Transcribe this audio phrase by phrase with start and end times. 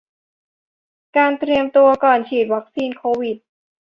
[1.17, 3.37] การเตรียมตัวก่อนฉีดวัคซีนโควิด